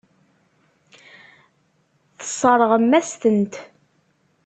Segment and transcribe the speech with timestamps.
[2.19, 3.53] Tesseṛɣem-as-tent.